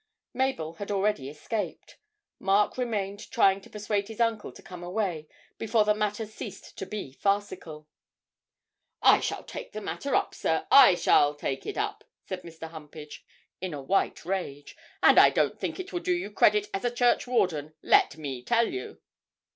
[0.33, 1.99] Mabel had already escaped;
[2.39, 5.27] Mark remained trying to persuade his uncle to come away
[5.59, 7.87] before the matter ceased to be farcical.
[9.03, 10.65] 'I shall take this matter up, sir!
[10.71, 12.71] I shall take it up!' said Mr.
[12.71, 13.23] Humpage,
[13.61, 16.89] in a white rage; 'and I don't think it will do you credit as a
[16.89, 18.99] churchwarden, let me tell you!'